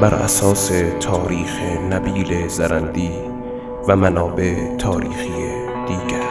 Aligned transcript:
بر 0.00 0.14
اساس 0.14 0.72
تاریخ 1.00 1.60
نبیل 1.90 2.48
زرندی 2.48 3.10
و 3.88 3.96
منابع 3.96 4.76
تاریخی 4.76 5.30
دیگر. 5.88 6.30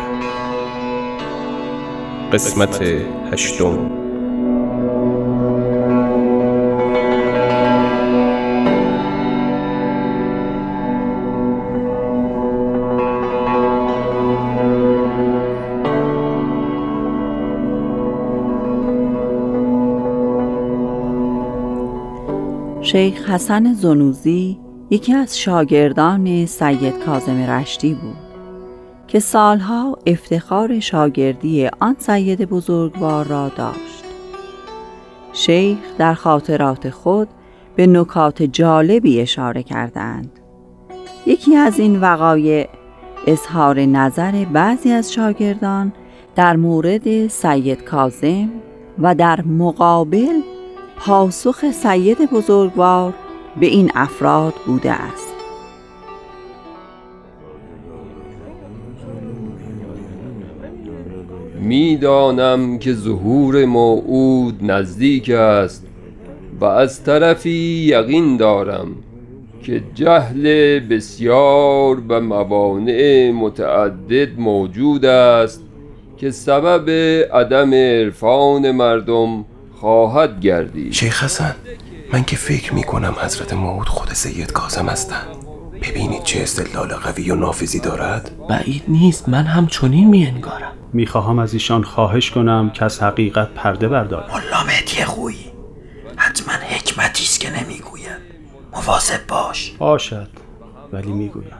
قسمت 2.33 2.81
هشتم. 3.31 4.08
شیخ 22.81 23.29
حسن 23.29 23.73
زنوزی 23.73 24.59
یکی 24.89 25.13
از 25.13 25.39
شاگردان 25.39 26.45
سید 26.45 26.99
کازم 27.05 27.37
رشتی 27.37 27.93
بود 27.93 28.17
که 29.07 29.19
سالها 29.19 29.97
افتخار 30.05 30.79
شاگردی 30.79 31.67
آن 31.79 31.95
سید 31.99 32.45
بزرگوار 32.45 33.25
را 33.25 33.49
داشت. 33.49 34.03
شیخ 35.33 35.77
در 35.97 36.13
خاطرات 36.13 36.89
خود 36.89 37.27
به 37.75 37.87
نکات 37.87 38.43
جالبی 38.43 39.21
اشاره 39.21 39.63
کردند. 39.63 40.39
یکی 41.25 41.55
از 41.55 41.79
این 41.79 41.99
وقایع 41.99 42.69
اظهار 43.27 43.79
نظر 43.79 44.45
بعضی 44.53 44.91
از 44.91 45.13
شاگردان 45.13 45.93
در 46.35 46.55
مورد 46.55 47.27
سید 47.27 47.83
کازم 47.83 48.49
و 48.99 49.15
در 49.15 49.41
مقابل 49.41 50.41
پاسخ 50.99 51.71
سید 51.71 52.29
بزرگوار 52.31 53.13
به 53.59 53.65
این 53.65 53.91
افراد 53.95 54.53
بوده 54.65 54.91
است. 54.91 55.33
می‌دانم 61.61 62.79
که 62.79 62.93
ظهور 62.93 63.65
موعود 63.65 64.71
نزدیک 64.71 65.29
است 65.29 65.87
و 66.61 66.65
از 66.65 67.03
طرفی 67.03 67.85
یقین 67.89 68.37
دارم 68.37 68.87
که 69.63 69.83
جهل 69.95 70.79
بسیار 70.79 72.01
و 72.09 72.21
موانع 72.21 73.31
متعدد 73.31 74.39
موجود 74.39 75.05
است 75.05 75.63
که 76.17 76.31
سبب 76.31 76.89
عدم 77.33 77.73
عرفان 77.73 78.71
مردم 78.71 79.45
خواهد 79.79 80.39
گردید. 80.39 80.93
شیخ 80.93 81.23
حسن 81.23 81.55
من 82.13 82.23
که 82.23 82.35
فکر 82.35 82.73
می 82.73 82.83
کنم 82.83 83.15
حضرت 83.21 83.53
موعود 83.53 83.89
خود 83.89 84.13
سید 84.13 84.51
کازم 84.51 84.89
هستند 84.89 85.27
ببینید 85.81 86.23
چه 86.23 86.41
استدلال 86.41 86.93
قوی 86.93 87.31
و 87.31 87.35
نافذی 87.35 87.79
دارد. 87.79 88.31
بعید 88.49 88.83
نیست 88.87 89.29
من 89.29 89.43
هم 89.43 89.67
چنین 89.67 90.09
می 90.09 90.25
انگارم 90.25 90.71
می‌خواهم 90.93 91.39
از 91.39 91.53
ایشان 91.53 91.83
خواهش 91.83 92.31
کنم 92.31 92.69
که 92.69 92.85
از 92.85 93.03
حقیقت 93.03 93.49
پرده 93.49 93.87
بردار 93.87 94.25
ملا 94.31 94.63
مهدی 94.67 95.03
خویی 95.03 95.51
حتما 96.15 96.53
حکمتی 96.53 97.23
است 97.23 97.39
که 97.39 97.63
نمی‌گوید. 97.63 98.19
مواظب 98.73 99.27
باش. 99.27 99.71
باشد 99.77 100.27
ولی 100.93 101.11
می‌گویم. 101.11 101.53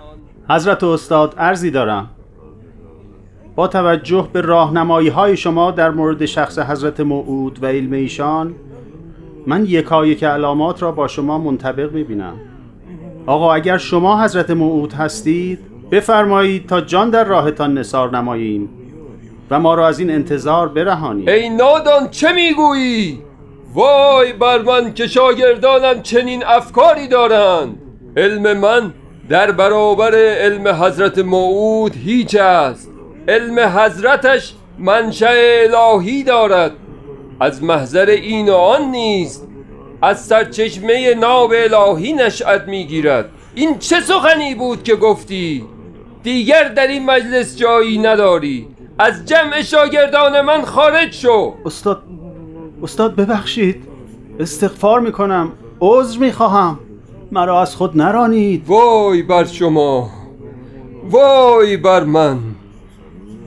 حضرت 0.50 0.84
استاد 0.84 1.36
ارزی 1.38 1.72
دارم. 1.72 2.10
با 3.60 3.68
توجه 3.68 4.28
به 4.34 4.42
راهنمایی 4.42 5.08
های 5.08 5.38
شما 5.38 5.72
در 5.72 5.90
مورد 5.92 6.26
شخص 6.26 6.60
حضرت 6.60 7.00
موعود 7.00 7.64
و 7.64 7.66
علم 7.66 7.94
ایشان 7.94 8.56
من 9.48 9.66
یکایک 9.66 10.24
علامات 10.24 10.82
را 10.82 10.92
با 10.92 11.08
شما 11.08 11.38
منطبق 11.38 11.94
می‌بینم. 11.94 12.34
آقا 13.26 13.54
اگر 13.54 13.78
شما 13.78 14.24
حضرت 14.24 14.50
موعود 14.50 14.94
هستید 14.94 15.60
بفرمایید 15.92 16.68
تا 16.68 16.82
جان 16.82 17.10
در 17.10 17.24
راهتان 17.24 17.78
نثار 17.78 18.18
نماییم 18.18 18.70
و 19.52 19.60
ما 19.60 19.74
را 19.76 19.88
از 19.88 20.00
این 20.00 20.12
انتظار 20.12 20.68
برهانید. 20.68 21.30
ای 21.30 21.50
نادان 21.50 22.10
چه 22.12 22.32
می‌گویی؟ 22.32 23.20
وای 23.74 24.34
بر 24.34 24.62
من 24.62 24.94
که 24.94 25.08
شاگردانم 25.08 26.02
چنین 26.02 26.44
افکاری 26.46 27.08
دارند. 27.08 27.78
علم 28.18 28.58
من 28.58 28.94
در 29.30 29.52
برابر 29.52 30.16
علم 30.16 30.68
حضرت 30.68 31.20
موعود 31.20 31.96
هیچ 31.96 32.36
است. 32.36 32.99
علم 33.30 33.60
حضرتش 33.60 34.54
منشأ 34.80 35.34
الهی 35.34 36.24
دارد. 36.24 36.72
از 37.40 37.64
محضر 37.64 38.06
این 38.06 38.50
و 38.50 38.54
آن 38.54 38.82
نیست 38.82 39.48
از 40.02 40.26
سرچشمه 40.26 41.14
ناب 41.14 41.54
الهی 41.56 42.14
نشأت 42.14 42.68
می‌گیرد. 42.68 43.30
این 43.56 43.78
چه 43.78 44.00
سخنی 44.00 44.56
بود 44.56 44.84
که 44.84 44.96
گفتی؟ 44.96 45.66
دیگر 46.24 46.64
در 46.64 46.88
این 46.88 47.06
مجلس 47.06 47.58
جایی 47.58 47.98
نداری. 47.98 48.68
از 49.00 49.26
جمع 49.26 49.62
شاگردان 49.62 50.42
من 50.42 50.62
خارج 50.62 51.14
شو. 51.14 51.54
استاد 51.66 52.04
استاد 52.84 53.16
ببخشید. 53.16 53.84
استغفار 54.40 55.00
می‌کنم. 55.00 55.52
عذر 55.82 56.20
می‌خواهم. 56.20 56.80
مرا 57.32 57.62
از 57.62 57.76
خود 57.76 57.98
نرانید. 57.98 58.64
وای 58.68 59.22
بر 59.22 59.44
شما. 59.46 60.10
وای 61.10 61.78
بر 61.78 62.04
من. 62.04 62.38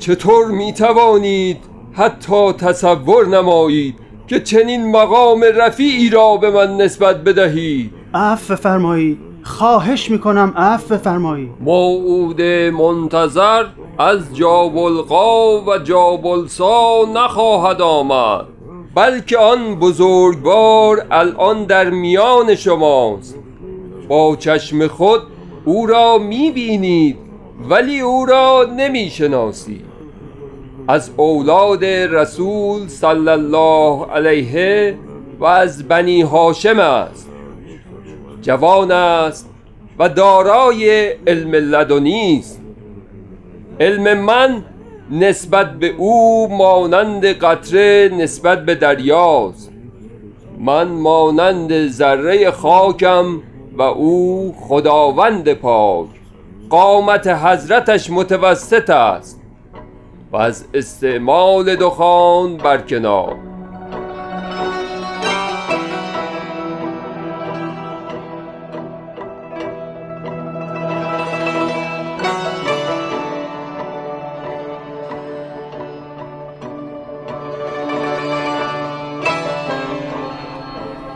چطور 0.02 0.46
می 0.46 0.72
توانید 0.72 1.56
حتی 1.92 2.52
تصور 2.52 3.26
نمایید 3.26 3.94
که 4.26 4.40
چنین 4.40 4.90
مقام 4.90 5.44
رفیعی 5.56 6.10
را 6.10 6.36
به 6.36 6.50
من 6.50 6.76
نسبت 6.76 7.16
بدهید؟ 7.24 7.92
عفو 8.14 8.56
فرمایید 8.56 9.18
خواهش 9.42 10.10
می‌کنم 10.10 10.54
عفو 10.56 10.96
فرمایید 10.96 11.50
موعود 11.60 12.42
منتظر 12.72 13.64
از 13.98 14.36
جابلقا 14.36 15.60
و 15.60 15.78
جابلسا 15.78 17.04
نخواهد 17.14 17.82
آمد 17.82 18.46
بلکه 18.94 19.38
آن 19.38 19.74
بزرگوار 19.74 21.06
الان 21.10 21.64
در 21.64 21.90
میان 21.90 22.54
شماست. 22.54 23.38
با 24.08 24.36
چشم 24.36 24.86
خود 24.86 25.20
او 25.64 25.86
را 25.86 26.18
می‌بینید 26.18 27.16
ولی 27.68 28.00
او 28.00 28.26
را 28.26 28.66
نمی‌شناسید. 28.76 29.91
از 30.88 31.10
اولاد 31.16 31.84
رسول 31.84 32.88
صلی 32.88 33.28
الله 33.28 34.06
علیه 34.06 34.94
و 35.38 35.44
از 35.44 35.88
بنی 35.88 36.22
هاشم 36.22 36.78
است. 36.78 37.28
جوان 38.42 38.90
است 38.90 39.50
و 39.98 40.08
دارای 40.08 41.08
علم 41.26 41.52
لدنی 41.52 42.38
است. 42.38 42.60
علم 43.80 44.18
من 44.18 44.64
نسبت 45.10 45.72
به 45.72 45.94
او 45.98 46.48
مانند 46.48 47.24
قطره 47.24 48.10
نسبت 48.18 48.64
به 48.64 48.74
دریاست. 48.74 49.72
من 50.58 50.88
مانند 50.88 51.88
ذره 51.88 52.50
خاکم 52.50 53.42
و 53.78 53.82
او 53.82 54.54
خداوند 54.60 55.52
پاک. 55.52 56.06
قامت 56.70 57.26
حضرتش 57.26 58.10
متوسط 58.10 58.90
است. 58.90 59.41
و 60.32 60.36
از 60.36 60.64
استعمال 60.74 61.76
دخان 61.76 62.56
برکنار 62.56 63.36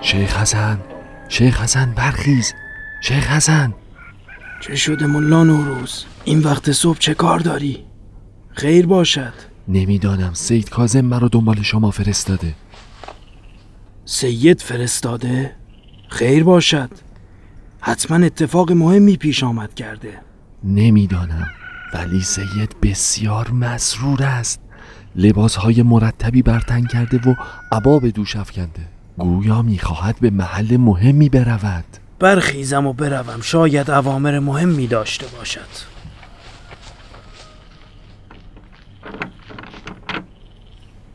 شیخ 0.02 0.36
حسن 0.36 0.80
شیخ 1.28 1.60
حسن 1.60 1.92
برخیز. 1.96 2.54
شیخ 3.00 3.30
حسن. 3.30 3.74
چه 4.60 4.76
شده 4.76 5.06
ملا 5.06 5.44
نوروز؟ 5.44 6.04
این 6.24 6.40
وقت 6.40 6.72
صبح 6.72 6.98
چه 6.98 7.14
کار 7.14 7.38
داری؟ 7.38 7.84
خیر 8.56 8.87
باشد. 8.87 9.32
نمی‌دانم. 9.69 10.35
سید 10.35 10.70
کازم 10.70 11.00
مرا 11.00 11.29
دنبال 11.29 11.62
شما 11.62 11.91
فرستاده. 11.91 12.55
سید 14.05 14.61
فرستاده؟ 14.61 15.53
خیر 16.08 16.44
باشد. 16.44 16.91
حتما 17.81 18.26
اتفاق 18.26 18.73
مهمی 18.73 19.17
پیش 19.17 19.44
آمد 19.44 19.75
کرده. 19.75 20.20
نمی‌دانم. 20.64 21.47
ولی 21.94 22.20
سید 22.20 22.76
بسیار 22.82 23.50
مسرور 23.50 24.23
است. 24.23 24.61
لباسهای 25.17 25.82
مرتبی 25.82 26.43
برتن 26.43 26.85
کرده 26.85 27.31
و 27.31 27.35
عبا 27.73 27.99
به 27.99 28.11
دوش 28.11 28.37
افکنده. 28.37 28.88
گویا 29.19 29.62
می‌خواهد 29.62 30.17
به 30.20 30.31
محل 30.31 30.76
مهمی 30.76 31.29
برود. 31.29 31.85
برخیزم 32.19 32.87
و 32.87 32.93
بروم. 32.93 33.41
شاید 33.41 33.91
اوامر 33.91 34.38
مهمی 34.38 34.87
داشته 34.87 35.26
باشد. 35.38 35.95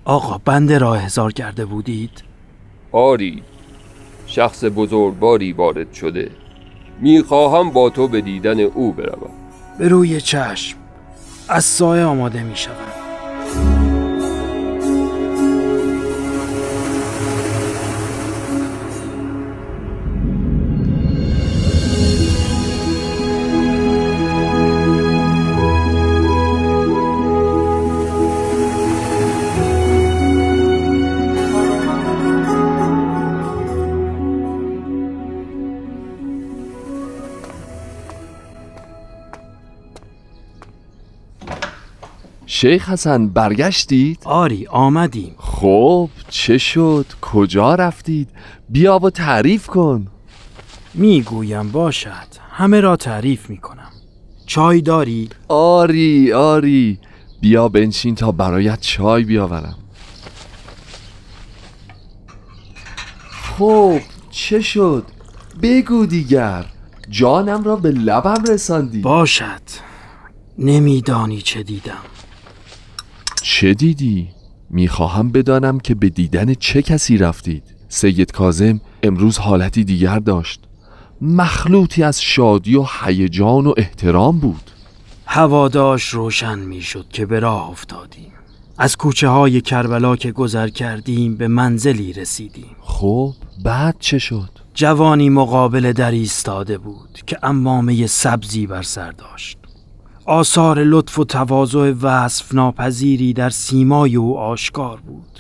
آقا 0.06 0.38
بنده 0.45 0.77
را 0.77 0.95
احضار 0.95 1.33
کرده 1.33 1.65
بودید؟ 1.65 2.24
آری 2.92 3.44
شخص 4.27 4.63
بزرگواری 4.75 5.53
وارد 5.53 5.94
شده. 5.94 6.31
می‌خواهم 7.01 7.69
با 7.69 7.89
تو 7.89 8.07
به 8.07 8.21
دیدن 8.21 8.59
او 8.59 8.92
بروم. 8.94 9.31
به 9.80 9.88
روی 9.88 10.21
چشم. 10.21 10.77
از 11.50 11.63
سایه 11.63 12.03
آماده 12.03 12.44
می 12.44 12.56
شیخ 42.62 42.90
حسن 42.90 43.28
برگشتید؟ 43.28 44.19
آری 44.25 44.68
آمدیم 44.68 45.36
خب 45.38 46.10
چه 46.30 46.58
شد؟ 46.58 47.06
کجا 47.22 47.75
رفتید؟ 47.75 48.30
بیا 48.69 49.00
و 49.00 49.10
تعریف 49.10 49.68
کن 49.68 50.08
می‌گویم 50.94 51.72
باشد 51.72 52.28
همه 52.52 52.80
را 52.80 52.96
تعریف 52.96 53.50
می 53.50 53.58
کنم 53.58 53.92
چای 54.46 54.81
داری؟ 54.81 55.30
آری 55.48 56.34
آری 56.34 57.00
بیا 57.42 57.69
بنشین 57.69 58.16
تا 58.16 58.31
برایت 58.31 58.80
چای 58.81 59.24
بیاورم 59.24 59.78
خب 63.31 64.00
چه 64.31 64.62
شد؟ 64.62 65.06
بگو 65.62 66.06
دیگر 66.06 66.66
جانم 67.10 67.64
را 67.64 67.75
به 67.75 67.92
لبم 67.92 68.44
رساندی 68.50 69.02
باشد 69.02 69.62
نمیدانی 70.57 71.42
چه 71.42 71.64
دیدم 71.64 72.11
چه 73.42 73.74
دیدی؟ 73.74 74.30
می‌خواهم 74.70 75.32
بدانم 75.32 75.80
که 75.80 75.96
به 75.96 76.10
دیدن 76.10 76.54
چه 76.54 76.82
کسی 76.82 77.18
رفتید. 77.18 77.64
سید 77.90 78.32
کازم 78.32 78.82
امروز 79.04 79.38
حالتی 79.38 79.84
دیگر 79.84 80.20
داشت. 80.20 80.60
مخلوطی 81.22 82.04
از 82.04 82.22
شادی 82.22 82.76
و 82.76 82.86
هیجان 83.04 83.68
و 83.68 83.74
احترام 83.78 84.40
بود. 84.40 84.72
هواداش 85.26 86.04
روشن 86.04 86.60
می‌شد 86.60 87.06
که 87.10 87.26
به 87.26 87.40
راه 87.40 87.70
افتادیم. 87.70 88.32
از 88.78 88.98
کوچه 88.98 89.28
های 89.28 89.62
کربلا 89.62 90.16
که 90.16 90.32
گذر 90.32 90.68
کردیم 90.68 91.36
به 91.36 91.48
منزلی 91.48 92.14
رسیدیم. 92.14 92.76
خب 92.82 93.34
بعد 93.64 93.96
چه 94.00 94.20
شد؟ 94.20 94.50
جوانی 94.74 95.30
مقابل 95.30 95.92
در 95.92 96.12
ایستاده 96.12 96.78
بود 96.78 97.20
که 97.28 97.38
امامه 97.44 98.08
سبزی 98.08 98.68
بر 98.68 98.82
سر 98.82 99.12
داشت. 99.12 99.58
آثار 100.25 100.83
لطف 100.83 101.19
و 101.19 101.23
تواضع 101.23 101.94
وصف 102.01 102.53
ناپذیری 102.53 103.33
در 103.33 103.50
سیمای 103.50 104.15
او 104.15 104.38
آشکار 104.38 105.00
بود. 105.00 105.39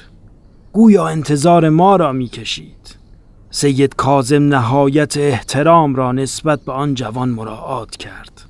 گویا 0.73 1.07
انتظار 1.07 1.69
ما 1.69 1.95
را 1.95 2.11
می‌کشید. 2.11 2.97
سید 3.51 3.95
کازم 3.95 4.43
نهایت 4.47 5.17
احترام 5.17 5.95
را 5.95 6.11
نسبت 6.11 6.61
به 6.61 6.71
آن 6.71 6.93
جوان 6.93 7.29
مراعات 7.29 7.97
کرد. 7.97 8.41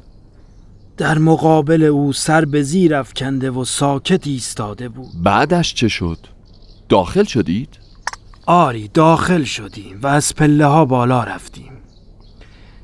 در 0.98 1.18
مقابل 1.18 1.84
او 1.84 2.14
سر 2.14 2.46
به 2.46 2.62
زیر 2.64 2.96
افکنده 2.96 3.52
و 3.52 3.66
ساکت 3.66 4.28
ایستاده 4.28 4.90
بود. 4.90 5.24
بعدش 5.24 5.74
چه 5.74 5.88
شد؟ 5.88 6.18
داخل 6.90 7.24
شدید؟ 7.24 7.80
آری 8.46 8.88
داخل 8.88 9.44
شدیم 9.44 10.00
و 10.02 10.08
از 10.08 10.36
پله 10.36 10.66
ها 10.66 10.86
بالا 10.86 11.24
رفتیم. 11.24 11.72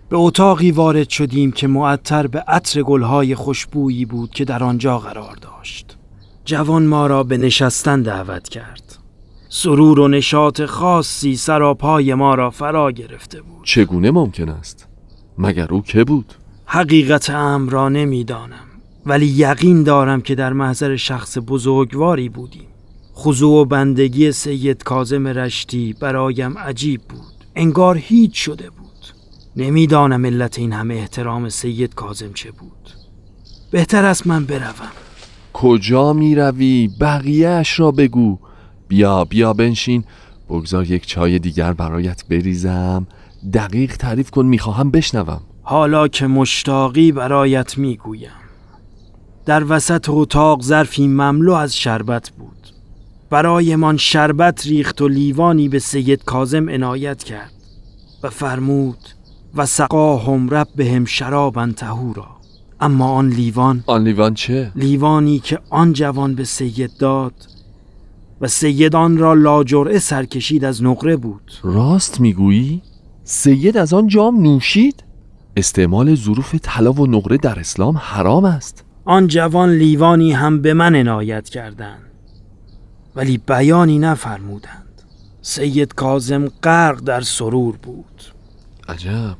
به 0.09 0.17
اتاقی 0.17 0.71
وارد 0.71 1.09
شدیم 1.09 1.51
که 1.51 1.67
معطر 1.67 2.27
به 2.27 2.39
عطر 2.39 2.81
گلهای 2.81 3.35
خوشبویی 3.35 4.05
بود 4.05 4.29
که 4.29 4.45
در 4.45 4.63
آنجا 4.63 4.99
قرار 4.99 5.35
داشت. 5.35 5.97
جوان 6.45 6.85
ما 6.85 7.07
را 7.07 7.23
به 7.23 7.37
نشستن 7.37 8.01
دعوت 8.01 8.49
کرد. 8.49 8.97
سرور 9.49 9.99
و 9.99 10.07
نشاط 10.07 10.61
خاصی 10.61 11.35
سراپای 11.35 12.13
ما 12.13 12.35
را 12.35 12.49
فرا 12.49 12.91
گرفته 12.91 13.41
بود. 13.41 13.63
چگونه 13.63 14.11
ممکن 14.11 14.49
است؟ 14.49 14.87
مگر 15.37 15.67
او 15.73 15.81
که 15.81 16.03
بود؟ 16.03 16.33
حقیقت 16.65 17.29
امر 17.29 17.71
را 17.71 17.89
نمی‌دانم 17.89 18.67
ولی 19.05 19.25
یقین 19.25 19.83
دارم 19.83 20.21
که 20.21 20.35
در 20.35 20.53
محضر 20.53 20.95
شخص 20.95 21.37
بزرگواری 21.47 22.29
بودیم. 22.29 22.67
خضوع 23.15 23.61
و 23.61 23.65
بندگی 23.65 24.31
سید 24.31 24.83
کازم 24.83 25.27
رشتی 25.27 25.95
برایم 25.99 26.57
عجیب 26.57 27.01
بود. 27.01 27.45
انگار 27.55 27.97
هیچ 27.97 28.45
شده 28.45 28.69
بود. 28.69 28.86
نمی‌دانم 29.57 30.25
علت 30.25 30.59
این 30.59 30.73
همه 30.73 30.93
احترام 30.93 31.49
سید 31.49 31.95
کازم 31.95 32.33
چه 32.33 32.51
بود. 32.51 32.89
بهتر 33.71 34.05
است 34.05 34.27
من 34.27 34.45
بروم. 34.45 34.91
کجا 35.53 36.13
می 36.13 36.35
روی؟ 36.35 36.89
بقیهش 37.01 37.79
را 37.79 37.91
بگو. 37.91 38.39
بیا 38.87 39.25
بیا 39.25 39.53
بنشین. 39.53 40.03
بگذار 40.49 40.91
یک 40.91 41.05
چای 41.05 41.39
دیگر 41.39 41.73
برایت 41.73 42.25
بریزم. 42.29 43.07
دقیق 43.53 43.97
تعریف 43.97 44.29
کن 44.29 44.45
می‌خواهم 44.45 44.91
بشنوم. 44.91 45.41
حالا 45.61 46.07
که 46.07 46.27
مشتاقی 46.27 47.11
برایت 47.11 47.77
می‌گویم. 47.77 48.31
در 49.45 49.63
وسط 49.69 50.05
اتاق 50.09 50.61
ظرفی 50.61 51.07
مملو 51.07 51.53
از 51.53 51.75
شربت 51.75 52.29
بود. 52.29 52.67
برایمان 53.29 53.97
شربت 53.97 54.67
ریخت 54.67 55.01
و 55.01 55.07
لیوانی 55.07 55.69
به 55.69 55.79
سید 55.79 56.23
کازم 56.23 56.69
عنایت 56.69 57.23
کرد 57.23 57.53
و 58.23 58.29
فرمود 58.29 58.97
و 59.57 59.65
سقاهم 59.65 60.49
رب 60.49 60.67
بهم 60.75 61.05
شرابا 61.05 61.67
تهورا 61.67 62.27
اما 62.79 63.09
آن 63.11 63.29
لیوان 63.29 63.83
آن 63.87 64.03
لیوان 64.03 64.33
چه؟ 64.33 64.71
لیوانی 64.75 65.39
که 65.39 65.59
آن 65.69 65.93
جوان 65.93 66.35
به 66.35 66.43
سید 66.43 66.97
داد 66.99 67.33
و 68.41 68.47
سید 68.47 68.95
آن 68.95 69.17
را 69.17 69.33
لاجرعه 69.33 69.99
سرکشید 69.99 70.65
از 70.65 70.83
نقره 70.83 71.15
بود 71.15 71.51
راست 71.63 72.21
می‌گویی؟ 72.21 72.81
سید 73.23 73.77
از 73.77 73.93
آن 73.93 74.07
جام 74.07 74.41
نوشید؟ 74.41 75.03
استعمال 75.57 76.15
ظروف 76.15 76.55
طلا 76.61 76.93
و 76.93 77.07
نقره 77.07 77.37
در 77.37 77.59
اسلام 77.59 77.97
حرام 77.97 78.45
است 78.45 78.85
آن 79.05 79.27
جوان 79.27 79.71
لیوانی 79.71 80.31
هم 80.31 80.61
به 80.61 80.73
من 80.73 80.95
عنایت 80.95 81.49
کردند 81.49 82.01
ولی 83.15 83.37
بیانی 83.37 83.99
نفرمودند 83.99 85.01
سید 85.41 85.93
کازم 85.93 86.47
غرق 86.47 86.99
در 86.99 87.21
سرور 87.21 87.77
بود 87.77 88.36
عجب. 88.89 89.37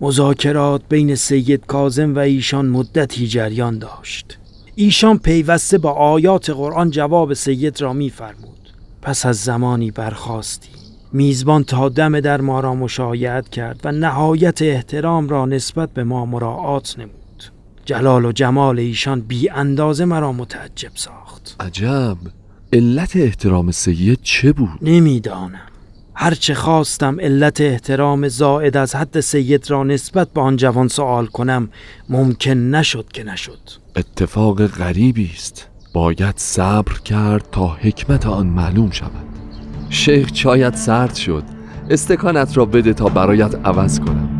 مذاکرات 0.00 0.82
بین 0.88 1.14
سید 1.14 1.66
کازم 1.66 2.14
و 2.14 2.18
ایشان 2.18 2.66
مدتی 2.66 3.28
جریان 3.28 3.78
داشت. 3.78 4.38
ایشان 4.74 5.18
پیوسته 5.18 5.78
با 5.78 5.90
آیات 5.90 6.50
قرآن 6.50 6.90
جواب 6.90 7.34
سید 7.34 7.80
را 7.80 7.92
میفرمود. 7.92 8.74
پس 9.02 9.26
از 9.26 9.36
زمانی 9.36 9.90
برخواستی. 9.90 10.68
میزبان 11.12 11.64
تا 11.64 11.88
دم 11.88 12.20
در 12.20 12.40
ما 12.40 12.60
را 12.60 12.74
مشایعت 12.74 13.48
کرد 13.48 13.80
و 13.84 13.92
نهایت 13.92 14.62
احترام 14.62 15.28
را 15.28 15.46
نسبت 15.46 15.90
به 15.90 16.04
ما 16.04 16.26
مراعات 16.26 16.98
نمود. 16.98 17.44
جلال 17.84 18.24
و 18.24 18.32
جمال 18.32 18.78
ایشان 18.78 19.20
بی 19.20 19.48
اندازه 19.48 20.04
مرا 20.04 20.32
متعجب 20.32 20.90
ساخت. 20.94 21.56
عجب. 21.60 22.16
علت 22.72 23.16
احترام 23.16 23.70
سید 23.70 24.18
چه 24.22 24.52
بود؟ 24.52 24.78
نمی‌دانم. 24.82 25.69
هرچه 26.22 26.54
خواستم 26.54 27.20
علت 27.20 27.60
احترام 27.60 28.28
زائد 28.28 28.76
از 28.76 28.94
حد 28.94 29.20
سید 29.20 29.70
را 29.70 29.84
نسبت 29.84 30.28
به 30.28 30.40
آن 30.40 30.56
جوان 30.56 30.88
سوال 30.88 31.26
کنم 31.26 31.68
ممکن 32.08 32.50
نشد 32.50 33.06
که 33.12 33.24
نشد. 33.24 33.58
اتفاق 33.96 34.66
غریبی 34.66 35.30
است. 35.34 35.68
باید 35.94 36.34
صبر 36.36 36.92
کرد 37.04 37.44
تا 37.52 37.66
حکمت 37.66 38.26
آن 38.26 38.46
معلوم 38.46 38.90
شود. 38.90 39.26
شیخ 39.90 40.32
چایت 40.32 40.76
سرد 40.76 41.14
شد. 41.14 41.44
استکانت 41.90 42.56
را 42.56 42.64
بده 42.64 42.92
تا 42.92 43.04
برایت 43.04 43.54
عوض 43.64 44.00
کنم. 44.00 44.39